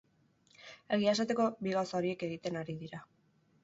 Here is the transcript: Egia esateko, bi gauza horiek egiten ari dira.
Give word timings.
Egia 0.97 1.13
esateko, 1.17 1.47
bi 1.69 1.77
gauza 1.79 2.01
horiek 2.03 2.29
egiten 2.31 2.63
ari 2.65 2.81
dira. 2.85 3.09